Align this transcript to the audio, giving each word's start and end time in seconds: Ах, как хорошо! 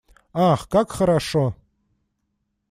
Ах, 0.49 0.61
как 0.67 0.91
хорошо! 0.93 1.55